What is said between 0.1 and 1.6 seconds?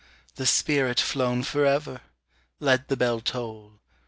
the spirit flown